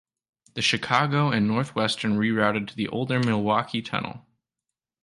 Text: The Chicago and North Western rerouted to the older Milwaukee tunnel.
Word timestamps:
The 0.55 0.63
Chicago 0.63 1.29
and 1.29 1.45
North 1.47 1.75
Western 1.75 2.17
rerouted 2.17 2.67
to 2.69 2.75
the 2.75 2.87
older 2.87 3.19
Milwaukee 3.19 3.83
tunnel. 3.83 4.25